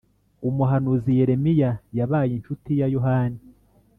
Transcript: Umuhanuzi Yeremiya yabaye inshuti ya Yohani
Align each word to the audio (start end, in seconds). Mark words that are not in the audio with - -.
Umuhanuzi 0.49 1.11
Yeremiya 1.19 1.71
yabaye 1.97 2.31
inshuti 2.37 2.69
ya 2.79 2.87
Yohani 2.95 3.39